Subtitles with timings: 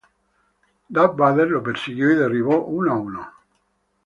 [0.89, 3.31] Darth Vader los persiguió y derribó uno a uno.